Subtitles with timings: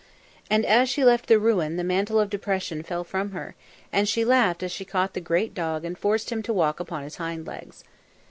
[0.49, 3.53] And as she left the ruin, the mantle of depression fell from her,
[3.93, 7.03] and she laughed as she caught the great dog and forced him to walk upon
[7.03, 7.83] his hind legs.